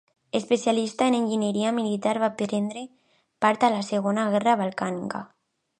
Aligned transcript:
Especialista 0.39 1.03
en 1.09 1.17
enginyeria 1.17 1.73
militar, 1.79 2.15
va 2.23 2.31
prendre 2.41 2.85
part 3.47 3.69
en 3.69 3.79
la 3.79 3.87
Segona 3.93 4.29
Guerra 4.37 4.59
Balcànica. 4.65 5.25